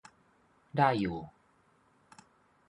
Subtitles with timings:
[0.77, 1.19] ได้อยู่